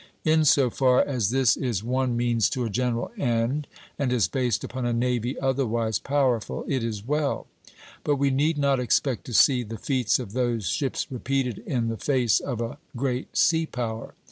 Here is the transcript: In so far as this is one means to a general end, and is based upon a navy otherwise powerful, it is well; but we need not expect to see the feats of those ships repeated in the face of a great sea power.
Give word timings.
In 0.25 0.45
so 0.45 0.71
far 0.71 1.03
as 1.03 1.29
this 1.29 1.55
is 1.55 1.83
one 1.83 2.17
means 2.17 2.49
to 2.49 2.65
a 2.65 2.71
general 2.71 3.11
end, 3.19 3.67
and 3.99 4.11
is 4.11 4.27
based 4.27 4.63
upon 4.63 4.83
a 4.83 4.93
navy 4.93 5.39
otherwise 5.39 5.99
powerful, 5.99 6.65
it 6.67 6.83
is 6.83 7.05
well; 7.07 7.45
but 8.03 8.15
we 8.15 8.31
need 8.31 8.57
not 8.57 8.79
expect 8.79 9.25
to 9.25 9.33
see 9.35 9.61
the 9.61 9.77
feats 9.77 10.17
of 10.17 10.33
those 10.33 10.65
ships 10.65 11.05
repeated 11.11 11.59
in 11.67 11.89
the 11.89 11.97
face 11.97 12.39
of 12.39 12.61
a 12.61 12.79
great 12.97 13.37
sea 13.37 13.67
power. 13.67 14.15